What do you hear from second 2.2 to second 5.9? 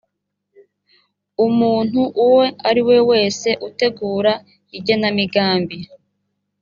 uwo ari we wese utegura igenamigambi